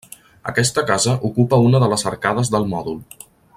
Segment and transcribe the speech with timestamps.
[0.51, 2.99] Aquesta casa ocupa una de les arcades del mòdul.